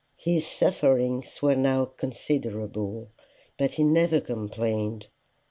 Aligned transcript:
His 0.17 0.47
sufferings 0.47 1.43
were 1.43 1.55
now 1.55 1.85
considerable, 1.85 3.09
but 3.55 3.73
he 3.73 3.83
never 3.83 4.19
complained. 4.19 5.05